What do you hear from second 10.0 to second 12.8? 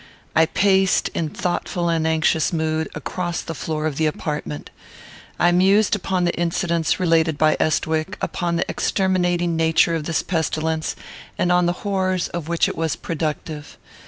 this pestilence, and on the horrors of which it